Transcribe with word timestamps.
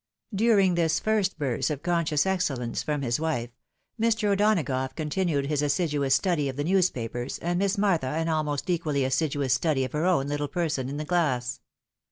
"During 0.33 0.73
this 0.73 0.99
first 0.99 1.37
burst 1.37 1.69
of 1.69 1.83
conscious 1.83 2.25
excellence 2.25 2.81
from 2.81 3.03
his 3.03 3.19
wife, 3.19 3.51
Mr. 4.01 4.29
O'Donagough 4.29 4.95
continued 4.95 5.45
his 5.45 5.61
assiduous 5.61 6.15
study 6.15 6.49
of 6.49 6.55
the 6.55 6.63
news 6.63 6.89
papers, 6.89 7.37
and 7.37 7.59
Miss 7.59 7.77
Martha 7.77 8.07
an 8.07 8.27
almost 8.27 8.67
equally 8.67 9.05
assiduous 9.05 9.53
study 9.53 9.85
of 9.85 9.91
her 9.91 10.07
own 10.07 10.25
Httle 10.27 10.51
person 10.51 10.89
in 10.89 10.97
the 10.97 11.05
glass. 11.05 11.61